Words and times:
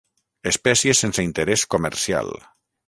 Espècie 0.51 0.95
sense 1.01 1.27
interès 1.29 1.67
comercial. 1.77 2.37